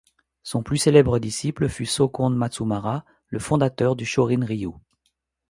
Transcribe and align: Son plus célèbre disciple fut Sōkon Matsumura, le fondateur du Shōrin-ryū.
Son 0.41 0.63
plus 0.63 0.77
célèbre 0.77 1.19
disciple 1.19 1.69
fut 1.69 1.83
Sōkon 1.83 2.33
Matsumura, 2.33 3.05
le 3.27 3.37
fondateur 3.37 3.95
du 3.95 4.03
Shōrin-ryū. 4.05 4.73